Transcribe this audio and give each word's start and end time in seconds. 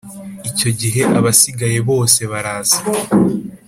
Icyo 0.49 0.69
gihe 0.79 1.01
abasigaye 1.17 1.79
bose 1.89 2.19
baraza 2.31 2.79